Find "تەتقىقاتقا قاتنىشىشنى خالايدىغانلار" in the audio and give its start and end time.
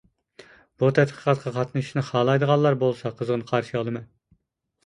0.99-2.79